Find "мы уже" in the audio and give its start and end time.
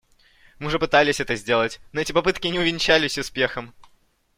0.57-0.79